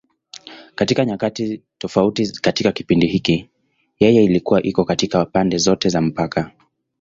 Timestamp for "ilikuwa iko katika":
4.23-5.25